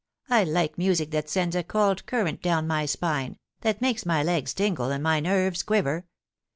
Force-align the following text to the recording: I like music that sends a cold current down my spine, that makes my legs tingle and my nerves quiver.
I 0.31 0.43
like 0.45 0.79
music 0.79 1.11
that 1.11 1.29
sends 1.29 1.55
a 1.55 1.61
cold 1.61 2.07
current 2.07 2.41
down 2.41 2.65
my 2.65 2.87
spine, 2.87 3.37
that 3.59 3.81
makes 3.81 4.03
my 4.03 4.23
legs 4.23 4.51
tingle 4.51 4.89
and 4.89 5.03
my 5.03 5.19
nerves 5.19 5.61
quiver. 5.61 6.07